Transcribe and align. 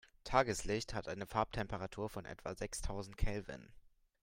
Tageslicht 0.23 0.95
hat 0.95 1.07
eine 1.07 1.27
Farbtemperatur 1.27 2.09
von 2.09 2.25
etwa 2.25 2.55
sechstausend 2.55 3.17
Kelvin. 3.17 3.71